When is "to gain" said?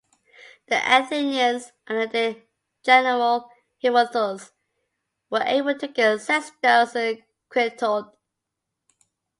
5.77-6.17